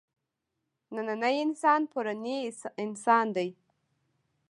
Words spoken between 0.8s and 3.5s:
نننی انسان پروني انسان دی.